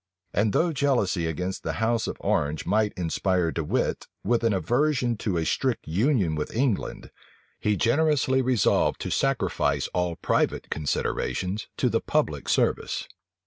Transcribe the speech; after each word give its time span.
And 0.33 0.51
though 0.51 0.73
jealousy 0.73 1.27
against 1.27 1.61
the 1.61 1.73
house 1.73 2.07
of 2.07 2.17
Orange 2.21 2.65
might 2.65 2.91
inspire 2.97 3.51
De 3.51 3.63
Wit 3.63 4.07
with 4.23 4.43
an 4.43 4.51
aversion 4.51 5.15
to 5.17 5.37
a 5.37 5.45
strict 5.45 5.87
union 5.87 6.33
with 6.33 6.55
England, 6.55 7.11
he 7.59 7.75
generously 7.75 8.41
resolved 8.41 8.99
to 9.01 9.11
sacrifice 9.11 9.87
all 9.89 10.15
private 10.15 10.71
considerations 10.71 11.67
to 11.77 11.87
the 11.87 12.01
public 12.01 12.49
service. 12.49 13.07